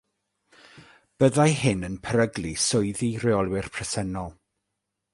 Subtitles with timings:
[1.17, 4.31] Byddai hyn yn peryglu swyddi rheolwyr presennol.